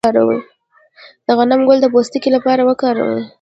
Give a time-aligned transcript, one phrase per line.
[1.25, 3.21] د غنم ګل د پوستکي لپاره وکاروئ